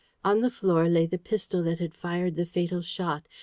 [0.25, 3.27] On the floor lay the pistol that had fired the fatal shot.